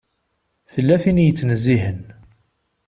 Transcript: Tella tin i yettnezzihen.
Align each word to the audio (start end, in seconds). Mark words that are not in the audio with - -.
Tella 0.71 0.95
tin 1.03 1.21
i 1.21 1.25
yettnezzihen. 1.25 2.01